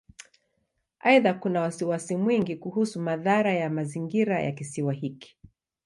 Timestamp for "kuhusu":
2.55-3.01